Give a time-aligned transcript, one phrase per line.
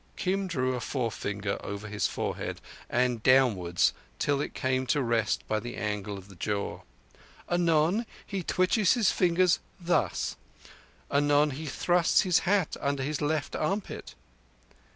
[0.15, 2.59] (Kim drew a forefinger over his forehead
[2.89, 6.81] and downwards till it came to rest by the angle of the jaw.)
[7.47, 10.37] "Anon He twitches his fingers thus.
[11.11, 14.15] Anon He thrusts his hat under his left armpit."